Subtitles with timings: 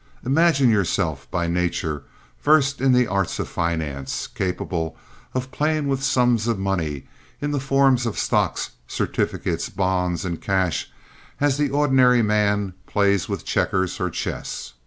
[0.25, 2.01] Imagine yourself by nature
[2.41, 4.97] versed in the arts of finance, capable
[5.35, 7.05] of playing with sums of money
[7.39, 10.89] in the forms of stocks, certificates, bonds, and cash,
[11.39, 14.73] as the ordinary man plays with checkers or chess.